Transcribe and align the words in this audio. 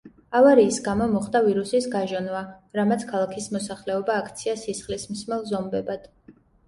ავარიის 0.37 0.77
გამო, 0.85 1.07
მოხდა 1.15 1.41
ვირუსის 1.47 1.87
გაჟონვა, 1.95 2.41
რამაც 2.79 3.05
ქალაქის 3.11 3.47
მოსახლეობა 3.59 4.17
აქცია 4.23 4.57
სისხლის 4.63 5.07
მსმელ 5.13 5.45
ზომბებად. 5.53 6.09